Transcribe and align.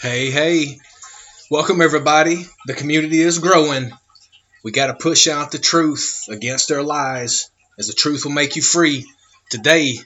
Hey, 0.00 0.30
hey. 0.30 0.78
Welcome, 1.50 1.82
everybody. 1.82 2.46
The 2.64 2.72
community 2.72 3.20
is 3.20 3.38
growing. 3.38 3.90
We 4.64 4.72
got 4.72 4.86
to 4.86 4.94
push 4.94 5.28
out 5.28 5.50
the 5.52 5.58
truth 5.58 6.24
against 6.30 6.70
their 6.70 6.82
lies, 6.82 7.50
as 7.78 7.88
the 7.88 7.92
truth 7.92 8.24
will 8.24 8.32
make 8.32 8.56
you 8.56 8.62
free. 8.62 9.04
Today, 9.50 9.98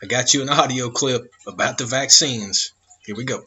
I 0.00 0.06
got 0.06 0.32
you 0.32 0.42
an 0.42 0.48
audio 0.48 0.90
clip 0.90 1.28
about 1.44 1.76
the 1.76 1.86
vaccines. 1.86 2.72
Here 3.04 3.16
we 3.16 3.24
go. 3.24 3.42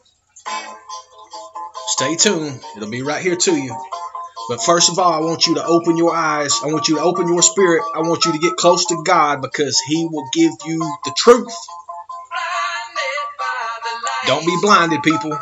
Stay 1.86 2.16
tuned, 2.16 2.62
it'll 2.76 2.90
be 2.90 3.00
right 3.00 3.22
here 3.22 3.36
to 3.36 3.56
you. 3.56 3.74
But 4.50 4.62
first 4.62 4.90
of 4.90 4.98
all, 4.98 5.14
I 5.14 5.24
want 5.24 5.46
you 5.46 5.54
to 5.54 5.64
open 5.64 5.96
your 5.96 6.14
eyes. 6.14 6.60
I 6.62 6.66
want 6.66 6.88
you 6.88 6.96
to 6.96 7.02
open 7.02 7.26
your 7.26 7.40
spirit. 7.40 7.82
I 7.94 8.00
want 8.00 8.26
you 8.26 8.32
to 8.32 8.38
get 8.38 8.56
close 8.56 8.84
to 8.84 9.02
God 9.02 9.40
because 9.40 9.80
He 9.80 10.06
will 10.06 10.28
give 10.34 10.52
you 10.66 10.78
the 11.06 11.14
truth. 11.16 11.56
Don't 14.26 14.44
be 14.44 14.58
blinded, 14.60 15.02
people. 15.02 15.38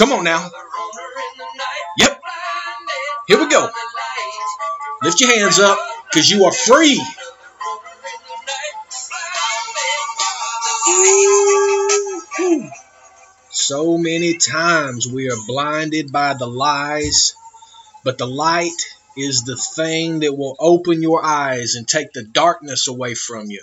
Come 0.00 0.12
on 0.12 0.24
now. 0.24 0.50
Yep. 1.98 2.22
Here 3.26 3.38
we 3.38 3.48
go. 3.50 3.68
Lift 5.02 5.20
your 5.20 5.38
hands 5.38 5.58
up 5.58 5.78
because 6.10 6.30
you 6.30 6.46
are 6.46 6.52
free. 6.52 6.98
So 13.50 13.98
many 13.98 14.38
times 14.38 15.06
we 15.06 15.28
are 15.28 15.36
blinded 15.46 16.10
by 16.10 16.32
the 16.32 16.46
lies, 16.46 17.34
but 18.02 18.16
the 18.16 18.26
light 18.26 18.96
is 19.18 19.42
the 19.42 19.56
thing 19.56 20.20
that 20.20 20.32
will 20.32 20.56
open 20.58 21.02
your 21.02 21.22
eyes 21.22 21.74
and 21.74 21.86
take 21.86 22.14
the 22.14 22.22
darkness 22.22 22.88
away 22.88 23.12
from 23.14 23.50
you. 23.50 23.62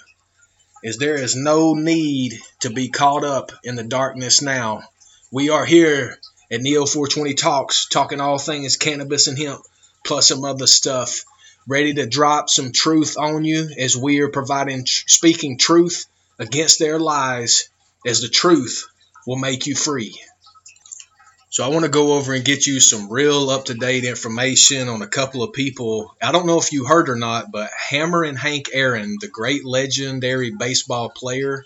As 0.85 0.97
there 0.97 1.15
is 1.15 1.35
no 1.35 1.73
need 1.73 2.39
to 2.59 2.69
be 2.69 2.89
caught 2.89 3.23
up 3.23 3.51
in 3.63 3.75
the 3.75 3.83
darkness 3.83 4.43
now. 4.43 4.83
We 5.29 5.49
are 5.49 5.65
here 5.65 6.17
at 6.49 6.61
Neo 6.61 6.85
420 6.85 7.33
Talks, 7.33 7.89
talking 7.89 8.21
all 8.21 8.37
things 8.37 8.77
cannabis 8.77 9.27
and 9.27 9.37
hemp, 9.37 9.61
plus 10.05 10.29
some 10.29 10.45
other 10.45 10.67
stuff. 10.67 11.25
Ready 11.67 11.93
to 11.95 12.05
drop 12.05 12.49
some 12.49 12.71
truth 12.71 13.17
on 13.17 13.43
you 13.43 13.69
as 13.77 13.97
we 13.97 14.21
are 14.21 14.29
providing, 14.29 14.85
speaking 14.85 15.57
truth 15.57 16.05
against 16.39 16.79
their 16.79 16.97
lies, 16.97 17.67
as 18.05 18.21
the 18.21 18.29
truth 18.29 18.87
will 19.25 19.35
make 19.35 19.67
you 19.67 19.75
free. 19.75 20.17
So 21.49 21.65
I 21.65 21.69
want 21.69 21.83
to 21.83 21.91
go 21.91 22.13
over 22.13 22.33
and 22.33 22.45
get 22.45 22.65
you 22.65 22.79
some 22.79 23.11
real 23.11 23.49
up 23.49 23.65
to 23.65 23.73
date 23.73 24.05
information 24.05 24.87
on 24.87 25.01
a 25.01 25.07
couple 25.07 25.43
of 25.43 25.51
people. 25.51 26.15
I 26.21 26.31
don't 26.31 26.47
know 26.47 26.59
if 26.59 26.71
you 26.71 26.85
heard 26.85 27.09
or 27.09 27.17
not, 27.17 27.51
but 27.51 27.69
Hammerin' 27.71 28.37
Hank 28.37 28.69
Aaron, 28.71 29.17
the 29.19 29.27
great 29.27 29.65
legendary 29.65 30.51
baseball 30.51 31.09
player, 31.09 31.65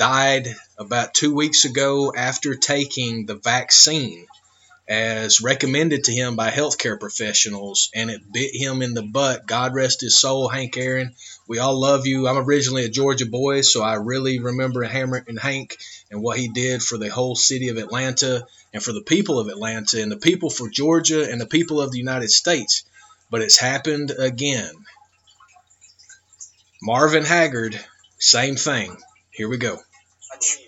died 0.00 0.48
about 0.78 1.12
two 1.12 1.34
weeks 1.34 1.66
ago 1.66 2.10
after 2.16 2.54
taking 2.54 3.26
the 3.26 3.34
vaccine 3.34 4.26
as 4.88 5.42
recommended 5.42 6.04
to 6.04 6.12
him 6.12 6.36
by 6.36 6.50
healthcare 6.50 6.98
professionals, 6.98 7.90
and 7.94 8.10
it 8.10 8.32
bit 8.32 8.56
him 8.56 8.80
in 8.80 8.94
the 8.94 9.02
butt. 9.02 9.46
God 9.46 9.74
rest 9.74 10.00
his 10.00 10.18
soul, 10.18 10.48
Hank 10.48 10.78
Aaron. 10.78 11.14
We 11.46 11.58
all 11.58 11.78
love 11.78 12.06
you. 12.06 12.26
I'm 12.26 12.38
originally 12.38 12.86
a 12.86 12.88
Georgia 12.88 13.26
boy, 13.26 13.60
so 13.60 13.82
I 13.82 13.96
really 13.96 14.40
remember 14.40 14.82
Hammerin' 14.82 15.36
Hank 15.36 15.76
and 16.10 16.22
what 16.22 16.38
he 16.38 16.48
did 16.48 16.82
for 16.82 16.96
the 16.96 17.10
whole 17.10 17.36
city 17.36 17.68
of 17.68 17.76
Atlanta 17.76 18.46
and 18.72 18.82
for 18.82 18.94
the 18.94 19.02
people 19.02 19.38
of 19.38 19.48
Atlanta 19.48 20.02
and 20.02 20.10
the 20.10 20.16
people 20.16 20.48
for 20.48 20.70
Georgia 20.70 21.30
and 21.30 21.38
the 21.38 21.46
people 21.46 21.78
of 21.78 21.92
the 21.92 21.98
United 21.98 22.30
States. 22.30 22.84
But 23.30 23.42
it's 23.42 23.60
happened 23.60 24.12
again. 24.18 24.72
Marvin 26.82 27.24
Hagler, 27.24 27.78
same 28.18 28.56
thing. 28.56 28.96
Here 29.30 29.48
we 29.48 29.58
go 29.58 29.78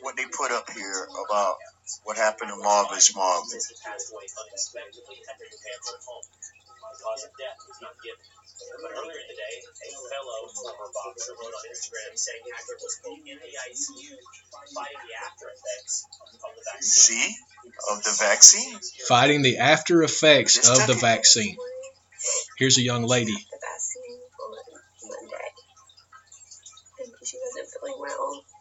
what 0.03 0.17
they 0.17 0.27
put 0.27 0.50
up 0.50 0.69
here 0.70 1.06
about 1.27 1.56
what 2.05 2.17
happened 2.17 2.50
to 2.50 2.56
Marvelous 2.56 3.14
Marvin. 3.14 3.58
Cause 7.03 7.25
of 7.25 7.33
death 7.39 7.56
was 7.67 7.81
not 7.81 7.95
given. 8.05 8.20
But 8.83 8.92
earlier 8.92 9.19
in 9.19 9.27
the 9.27 9.34
day, 9.34 9.55
a 9.58 9.73
fellow 10.07 10.46
former 10.55 10.91
boxer 10.92 11.33
wrote 11.33 11.51
on 11.51 11.64
Instagram 11.67 12.14
saying 12.14 12.42
Hagler 12.46 12.79
was 12.79 13.01
in 13.07 13.39
the 13.42 13.52
ICU 13.70 14.14
fighting 14.74 15.02
the 15.08 15.14
after 15.24 15.46
effects 15.51 16.07
of 16.35 16.51
the 16.55 16.62
vaccine. 16.70 17.18
See? 17.18 17.36
Of 17.91 18.05
the 18.05 18.14
vaccine? 18.20 18.79
Fighting 19.08 19.42
the 19.42 19.58
after 19.58 20.02
effects 20.02 20.68
of 20.68 20.86
the 20.86 20.95
vaccine. 20.95 21.57
Here's 22.58 22.79
a 22.79 22.83
young 22.83 23.05
lady. 23.05 23.33
The 23.33 23.58
vaccine 23.58 24.20
on 24.39 24.51
Monday. 25.08 25.48
And 27.01 27.27
she 27.27 27.39
wasn't 27.41 27.68
feeling 27.73 27.98
well 27.98 28.12
my 28.12 28.30
text 28.39 28.52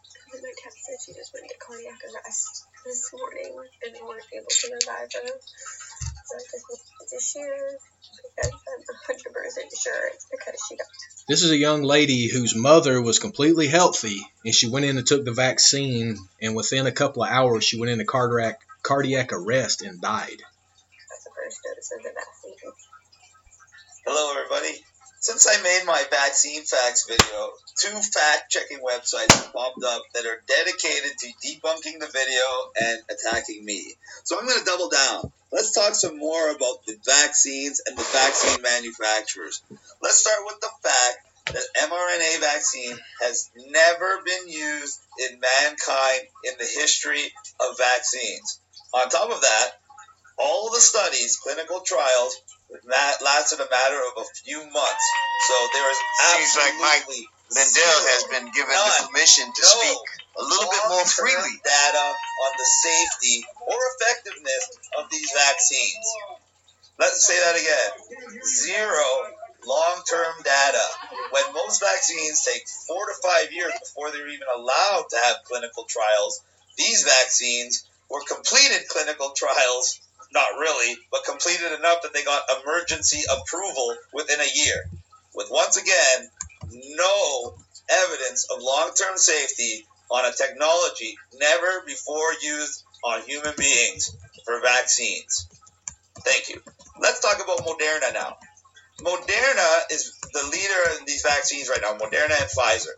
said 0.92 1.00
she 1.00 1.18
just 1.18 1.32
went 1.32 1.48
to 1.48 1.56
cardiac 1.56 1.96
arrest 2.04 2.66
this 2.84 3.08
morning 3.16 3.56
and 3.84 3.94
they 3.94 4.02
weren't 4.02 4.28
able 4.36 4.46
to 4.48 4.66
revive 4.68 5.08
her. 5.08 5.28
So 5.32 6.32
I 6.36 6.44
just 6.52 6.64
wanted 6.68 7.08
to 7.08 7.20
share 7.20 7.78
because 8.12 8.52
I'm 8.52 9.16
100% 9.16 9.82
sure 9.82 10.08
it's 10.12 10.26
because 10.30 10.60
she 10.68 10.76
got. 10.76 10.86
This 11.28 11.42
is 11.42 11.50
a 11.50 11.56
young 11.56 11.82
lady 11.82 12.28
whose 12.28 12.54
mother 12.54 13.00
was 13.00 13.18
completely 13.18 13.68
healthy 13.68 14.20
and 14.44 14.54
she 14.54 14.68
went 14.68 14.84
in 14.84 14.98
and 14.98 15.06
took 15.06 15.24
the 15.24 15.32
vaccine 15.32 16.18
and 16.40 16.54
within 16.54 16.86
a 16.86 16.92
couple 16.92 17.22
of 17.22 17.30
hours 17.30 17.64
she 17.64 17.80
went 17.80 17.92
into 17.92 18.04
cardiac 18.04 18.60
cardiac 18.82 19.32
arrest 19.32 19.82
and 19.82 20.00
died. 20.00 20.40
That's 21.08 21.24
the 21.24 21.30
first 21.34 21.60
dose 21.64 21.90
of 21.96 22.02
the 22.02 22.12
vaccine. 22.12 22.72
Hello 24.04 24.34
everybody. 24.36 24.91
Since 25.22 25.46
I 25.46 25.62
made 25.62 25.84
my 25.86 26.02
vaccine 26.10 26.64
facts 26.64 27.06
video, 27.06 27.52
two 27.78 27.96
fact 27.96 28.50
checking 28.50 28.80
websites 28.80 29.32
have 29.32 29.52
popped 29.52 29.84
up 29.84 30.02
that 30.14 30.26
are 30.26 30.42
dedicated 30.48 31.12
to 31.16 31.26
debunking 31.46 32.00
the 32.00 32.10
video 32.12 32.42
and 32.82 32.98
attacking 33.08 33.64
me. 33.64 33.94
So 34.24 34.36
I'm 34.36 34.46
going 34.46 34.58
to 34.58 34.64
double 34.64 34.88
down. 34.88 35.30
Let's 35.52 35.70
talk 35.70 35.94
some 35.94 36.18
more 36.18 36.50
about 36.50 36.84
the 36.86 36.96
vaccines 37.06 37.80
and 37.86 37.96
the 37.96 38.02
vaccine 38.02 38.62
manufacturers. 38.62 39.62
Let's 40.02 40.18
start 40.18 40.40
with 40.44 40.58
the 40.60 40.70
fact 40.82 41.54
that 41.54 41.88
mRNA 41.88 42.40
vaccine 42.40 42.98
has 43.20 43.48
never 43.54 44.22
been 44.24 44.48
used 44.48 44.98
in 45.20 45.38
mankind 45.38 46.22
in 46.46 46.54
the 46.58 46.66
history 46.80 47.32
of 47.60 47.78
vaccines. 47.78 48.58
On 48.92 49.08
top 49.08 49.30
of 49.30 49.40
that, 49.40 49.70
all 50.36 50.72
the 50.72 50.80
studies, 50.80 51.36
clinical 51.36 51.80
trials, 51.80 52.34
lasted 52.88 53.60
a 53.60 53.68
matter 53.68 54.00
of 54.12 54.24
a 54.24 54.26
few 54.44 54.58
months. 54.58 55.06
So 55.48 55.54
there 55.72 55.90
is 55.90 55.98
Seems 56.36 56.56
like 56.56 56.74
Mike 56.80 57.06
Lindell 57.52 58.00
has 58.16 58.24
been 58.32 58.48
given 58.52 58.72
none, 58.72 58.88
the 58.88 59.08
permission 59.12 59.44
to 59.44 59.62
no, 59.62 59.68
speak 59.68 60.02
a 60.38 60.42
little 60.42 60.70
bit 60.70 60.84
more 60.88 61.04
freely. 61.04 61.60
Data 61.60 62.06
on 62.08 62.52
the 62.56 62.64
safety 62.64 63.44
or 63.60 63.76
effectiveness 63.76 64.64
of 64.98 65.10
these 65.10 65.30
vaccines. 65.36 66.06
Let's 66.98 67.26
say 67.26 67.36
that 67.36 67.56
again. 67.60 68.40
Zero 68.44 69.04
long-term 69.66 70.34
data. 70.44 70.86
When 71.30 71.54
most 71.54 71.80
vaccines 71.80 72.44
take 72.44 72.66
four 72.88 73.06
to 73.06 73.14
five 73.22 73.52
years 73.52 73.72
before 73.80 74.10
they're 74.10 74.28
even 74.28 74.48
allowed 74.56 75.06
to 75.10 75.16
have 75.24 75.44
clinical 75.44 75.84
trials, 75.84 76.40
these 76.76 77.04
vaccines 77.04 77.84
were 78.10 78.22
completed 78.28 78.88
clinical 78.88 79.32
trials 79.36 80.00
not 80.32 80.58
really, 80.58 80.96
but 81.10 81.24
completed 81.24 81.72
enough 81.72 82.02
that 82.02 82.12
they 82.12 82.24
got 82.24 82.42
emergency 82.62 83.22
approval 83.30 83.96
within 84.12 84.40
a 84.40 84.54
year. 84.54 84.84
With 85.34 85.48
once 85.50 85.76
again, 85.76 86.28
no 86.70 87.54
evidence 87.88 88.46
of 88.50 88.62
long 88.62 88.92
term 88.94 89.16
safety 89.16 89.86
on 90.10 90.24
a 90.24 90.32
technology 90.32 91.16
never 91.34 91.84
before 91.86 92.34
used 92.42 92.84
on 93.04 93.22
human 93.22 93.54
beings 93.56 94.14
for 94.44 94.60
vaccines. 94.60 95.48
Thank 96.20 96.50
you. 96.50 96.62
Let's 97.00 97.20
talk 97.20 97.42
about 97.42 97.66
Moderna 97.66 98.14
now. 98.14 98.36
Moderna 99.00 99.80
is 99.90 100.12
the 100.32 100.48
leader 100.52 100.98
in 101.00 101.06
these 101.06 101.22
vaccines 101.22 101.68
right 101.68 101.80
now, 101.82 101.94
Moderna 101.94 102.40
and 102.40 102.50
Pfizer. 102.50 102.94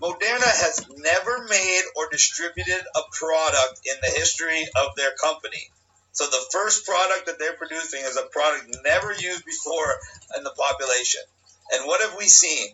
Moderna 0.00 0.46
has 0.46 0.86
never 0.96 1.46
made 1.48 1.82
or 1.96 2.08
distributed 2.10 2.82
a 2.96 3.00
product 3.12 3.80
in 3.84 3.94
the 4.00 4.18
history 4.18 4.66
of 4.76 4.96
their 4.96 5.12
company 5.22 5.70
so 6.14 6.26
the 6.26 6.46
first 6.52 6.86
product 6.86 7.26
that 7.26 7.38
they're 7.38 7.58
producing 7.58 8.00
is 8.04 8.16
a 8.16 8.30
product 8.30 8.70
never 8.84 9.12
used 9.12 9.44
before 9.44 9.98
in 10.38 10.44
the 10.44 10.54
population. 10.54 11.20
And 11.72 11.86
what 11.86 12.00
have 12.02 12.16
we 12.16 12.26
seen? 12.26 12.68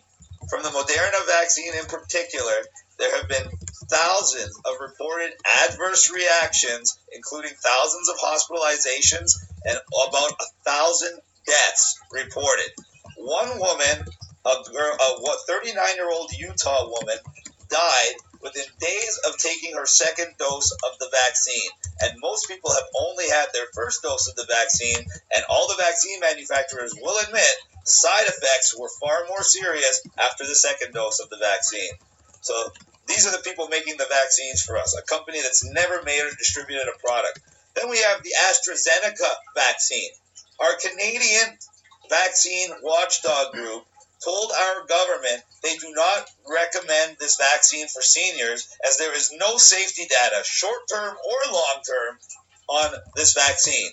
From 0.49 0.63
the 0.63 0.69
Moderna 0.69 1.25
vaccine 1.27 1.73
in 1.73 1.85
particular, 1.85 2.53
there 2.99 3.15
have 3.17 3.27
been 3.27 3.49
thousands 3.89 4.59
of 4.65 4.73
reported 4.79 5.33
adverse 5.65 6.11
reactions, 6.13 6.99
including 7.13 7.51
thousands 7.63 8.09
of 8.09 8.17
hospitalizations 8.17 9.37
and 9.65 9.77
about 10.07 10.31
a 10.31 10.45
thousand 10.63 11.19
deaths 11.45 11.99
reported. 12.11 12.69
One 13.17 13.57
woman, 13.57 14.05
a, 14.45 14.53
girl, 14.71 14.97
a 15.01 15.21
what 15.21 15.39
39 15.47 15.75
year 15.95 16.11
old 16.11 16.31
Utah 16.37 16.89
woman, 16.89 17.17
died 17.69 18.15
within 18.41 18.65
days 18.79 19.19
of 19.27 19.37
taking 19.37 19.75
her 19.75 19.85
second 19.85 20.33
dose 20.37 20.71
of 20.71 20.99
the 20.99 21.09
vaccine. 21.11 21.69
And 22.01 22.19
most 22.21 22.47
people 22.47 22.71
have 22.71 22.87
only 22.99 23.29
had 23.29 23.47
their 23.53 23.67
first 23.73 24.01
dose 24.01 24.27
of 24.27 24.35
the 24.35 24.47
vaccine, 24.49 25.05
and 25.35 25.43
all 25.49 25.67
the 25.67 25.81
vaccine 25.81 26.19
manufacturers 26.19 26.93
will 26.99 27.17
admit 27.25 27.55
side 27.83 28.27
effects 28.27 28.77
were 28.77 28.89
far 28.99 29.25
more 29.27 29.43
serious 29.43 30.01
after 30.19 30.45
the 30.45 30.55
second 30.55 30.93
dose 30.93 31.19
of 31.19 31.29
the 31.29 31.37
vaccine. 31.37 31.91
So 32.41 32.53
these 33.07 33.25
are 33.27 33.31
the 33.31 33.43
people 33.43 33.67
making 33.67 33.97
the 33.97 34.07
vaccines 34.09 34.61
for 34.61 34.77
us, 34.77 34.97
a 34.97 35.01
company 35.03 35.41
that's 35.41 35.65
never 35.65 36.01
made 36.03 36.21
or 36.21 36.35
distributed 36.37 36.87
a 36.87 36.99
product. 36.99 37.39
Then 37.75 37.89
we 37.89 37.99
have 37.99 38.21
the 38.23 38.33
AstraZeneca 38.49 39.29
vaccine. 39.55 40.11
Our 40.59 40.75
Canadian 40.77 41.57
vaccine 42.09 42.69
watchdog 42.83 43.53
group 43.53 43.85
told 44.23 44.51
our 44.51 44.85
government 44.85 45.41
they 45.63 45.75
do 45.77 45.91
not 45.91 46.29
recommend 46.47 47.17
this 47.19 47.37
vaccine 47.37 47.87
for 47.87 48.01
seniors 48.01 48.67
as 48.87 48.97
there 48.97 49.15
is 49.15 49.33
no 49.33 49.57
safety 49.57 50.03
data, 50.07 50.43
short 50.43 50.81
term 50.91 51.15
or 51.15 51.53
long 51.53 51.81
term, 51.87 52.17
on 52.67 52.93
this 53.15 53.33
vaccine. 53.33 53.89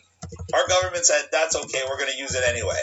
Our 0.54 0.68
government 0.68 1.04
said 1.04 1.26
that's 1.32 1.56
okay, 1.56 1.80
we're 1.88 1.98
going 1.98 2.12
to 2.12 2.18
use 2.18 2.34
it 2.34 2.44
anyway. 2.46 2.78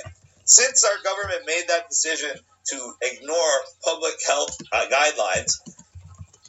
Since 0.46 0.84
our 0.84 1.02
government 1.04 1.44
made 1.46 1.66
that 1.70 1.90
decision 1.90 2.32
to 2.68 2.94
ignore 3.02 3.54
public 3.84 4.14
health 4.28 4.58
uh, 4.72 4.86
guidelines, 4.92 5.54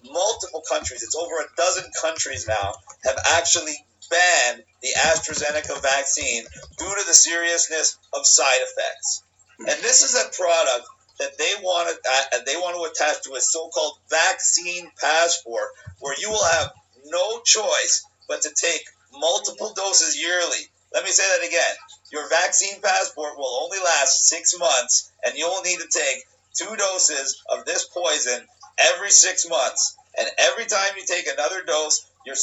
multiple 0.05 0.63
countries, 0.69 1.03
it's 1.03 1.17
over 1.17 1.37
a 1.37 1.57
dozen 1.57 1.85
countries 2.01 2.47
now, 2.47 2.75
have 3.05 3.19
actually 3.39 3.77
banned 4.11 4.63
the 4.83 4.89
AstraZeneca 4.97 5.81
vaccine 5.83 6.45
due 6.79 6.95
to 6.95 7.05
the 7.07 7.15
seriousness 7.15 7.99
of 8.13 8.27
side 8.27 8.61
effects. 8.61 9.23
And 9.59 9.83
this 9.83 10.03
is 10.03 10.15
a 10.15 10.31
product 10.37 10.87
that 11.19 11.39
they 11.39 11.53
want 11.63 11.89
to, 11.89 12.11
uh, 12.11 12.43
they 12.45 12.57
want 12.57 12.77
to 12.77 12.91
attach 12.91 13.23
to 13.25 13.35
a 13.35 13.41
so-called 13.41 13.99
vaccine 14.11 14.91
passport, 15.01 15.69
where 16.01 16.15
you 16.19 16.31
will 16.31 16.45
have 16.45 16.73
no 17.07 17.41
choice 17.45 18.05
but 18.29 18.43
to 18.43 18.51
take 18.55 18.83
multiple 19.13 19.73
doses 19.75 20.21
yearly. 20.21 20.69
Let 20.93 21.05
me 21.05 21.11
say 21.11 21.23
that 21.23 21.47
again. 21.47 21.75
Your 22.13 22.29
vaccine 22.29 22.81
passport 22.83 23.37
will 23.37 23.63
only 23.63 23.79
last 23.79 24.29
six 24.29 24.59
months, 24.59 25.11
and 25.25 25.37
you'll 25.37 25.63
need 25.63 25.79
to 25.79 25.89
take 25.89 26.25
two 26.55 26.77
doses 26.77 27.43
of 27.51 27.65
this 27.65 27.85
poison 27.85 28.47
every 28.79 29.11
six 29.11 29.49
months. 29.49 29.97
And 30.19 30.29
every 30.39 30.67
time 30.67 30.97
you 30.97 31.05
take 31.07 31.27
another 31.27 31.63
dose, 31.63 32.07
your 32.25 32.37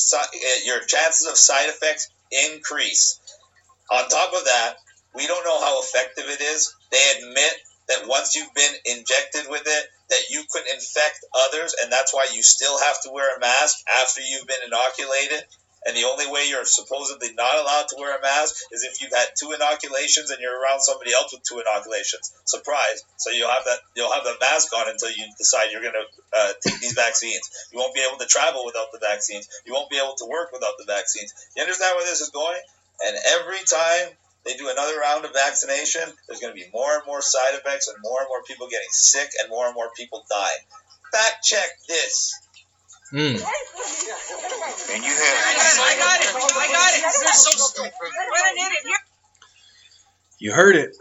your 0.66 0.80
chances 0.86 1.28
of 1.28 1.38
side 1.38 1.70
effects 1.70 2.10
increase. 2.32 3.20
On 3.92 4.08
top 4.08 4.34
of 4.34 4.46
that, 4.46 4.76
we 5.16 5.28
don't 5.28 5.46
know 5.46 5.60
how 5.60 5.82
effective 5.82 6.26
it 6.28 6.42
is. 6.42 6.74
They 6.92 7.04
admit 7.20 7.54
that 7.90 8.08
once 8.08 8.36
you've 8.36 8.54
been 8.54 8.74
injected 8.86 9.50
with 9.50 9.64
it, 9.66 9.84
that 10.10 10.30
you 10.30 10.44
could 10.52 10.64
infect 10.74 11.20
others, 11.48 11.76
and 11.82 11.92
that's 11.92 12.14
why 12.14 12.28
you 12.34 12.44
still 12.44 12.80
have 12.80 13.02
to 13.04 13.12
wear 13.12 13.36
a 13.36 13.40
mask 13.40 13.78
after 14.04 14.22
you've 14.22 14.48
been 14.48 14.64
inoculated. 14.66 15.44
And 15.86 15.98
the 15.98 16.08
only 16.08 16.32
way 16.32 16.48
you're 16.48 16.64
supposedly 16.64 17.34
not 17.36 17.60
allowed 17.60 17.90
to 17.90 17.98
wear 18.00 18.16
a 18.16 18.22
mask 18.22 18.56
is 18.72 18.88
if 18.88 19.02
you've 19.02 19.12
had 19.12 19.36
two 19.36 19.52
inoculations 19.52 20.32
and 20.32 20.40
you're 20.40 20.56
around 20.56 20.80
somebody 20.80 21.12
else 21.12 21.34
with 21.34 21.44
two 21.44 21.60
inoculations. 21.60 22.32
Surprise! 22.46 23.04
So 23.18 23.32
you'll 23.32 23.52
have 23.52 23.66
that 23.66 23.80
you'll 23.94 24.14
have 24.14 24.24
the 24.24 24.38
mask 24.40 24.72
on 24.72 24.88
until 24.88 25.12
you 25.12 25.28
decide 25.38 25.76
you're 25.76 25.84
going 25.84 26.00
to 26.00 26.08
uh, 26.40 26.54
take 26.64 26.80
these 26.80 26.94
vaccines. 26.94 27.52
You 27.74 27.80
won't 27.80 27.94
be 27.94 28.00
able 28.08 28.18
to 28.20 28.26
travel 28.28 28.64
without 28.64 28.94
the 28.94 29.00
vaccines. 29.00 29.50
You 29.66 29.74
won't 29.74 29.90
be 29.90 30.00
able 30.00 30.16
to 30.24 30.26
work 30.26 30.54
without 30.54 30.80
the 30.80 30.88
vaccines. 30.88 31.34
You 31.56 31.64
understand 31.64 32.00
where 32.00 32.08
this 32.08 32.22
is 32.22 32.30
going? 32.30 32.62
And 33.04 33.18
every 33.36 33.60
time 33.68 34.16
they 34.46 34.56
do 34.56 34.70
another 34.70 35.00
round 35.00 35.26
of 35.26 35.34
vaccination, 35.34 36.04
there's 36.28 36.40
going 36.40 36.54
to 36.54 36.60
be 36.60 36.70
more 36.74 36.96
and 36.96 37.04
more 37.06 37.22
side 37.22 37.54
effects 37.54 37.88
and 37.88 37.98
more 38.04 38.20
and 38.20 38.28
more 38.30 38.44
people 38.44 38.68
getting 38.68 38.92
sick 38.92 39.30
and 39.42 39.50
more 39.50 39.66
and 39.66 39.76
more 39.76 39.90
people 39.96 40.24
dying. 40.30 40.64
Fact 41.12 41.44
check 41.44 41.70
this. 41.88 42.34
Mm. 43.14 43.36
And 43.36 45.04
you 45.04 45.14
have. 45.14 45.36
I 45.80 45.96
got 46.00 46.22
it. 46.22 46.34
I 46.34 46.68
got 46.72 46.94
it. 46.94 47.02
You're 47.22 47.34
so 47.34 47.52
stupid. 47.52 47.92
What 47.94 48.52
an 48.52 48.58
idiot. 48.58 49.00
You 50.40 50.52
heard 50.52 50.76
it. 50.76 50.98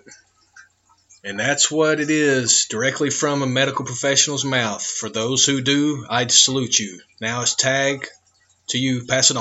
And 1.25 1.39
that's 1.39 1.71
what 1.71 2.00
it 2.00 2.11
is, 2.11 2.67
directly 2.69 3.09
from 3.11 3.43
a 3.43 3.47
medical 3.47 3.85
professional's 3.85 4.44
mouth. 4.44 4.85
For 4.85 5.09
those 5.09 5.47
who 5.47 5.62
do, 5.62 6.05
I 6.11 6.27
salute 6.27 6.79
you. 6.79 7.00
Now 7.21 7.43
it's 7.43 7.55
tag 7.55 8.06
to 8.69 8.79
you. 8.79 9.06
Pass 9.06 9.31
it 9.31 9.37
on. 9.37 9.41